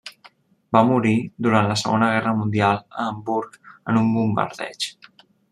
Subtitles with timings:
[0.77, 1.11] Va morir
[1.47, 3.61] durant la Segona Guerra Mundial a Hamburg
[3.93, 4.91] en un bombardeig.